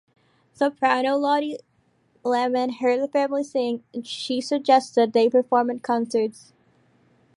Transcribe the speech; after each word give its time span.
Soprano 0.51 1.15
Lotte 1.15 1.61
Lehmann 2.25 2.71
heard 2.79 2.99
the 3.03 3.07
family 3.07 3.43
sing, 3.43 3.83
and 3.93 4.07
she 4.07 4.41
suggested 4.41 5.13
they 5.13 5.29
perform 5.29 5.69
at 5.69 5.83
concerts. 5.83 6.53